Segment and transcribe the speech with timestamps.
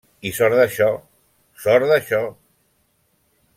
[0.27, 0.87] I sort d'això,
[1.67, 2.25] sort d'això!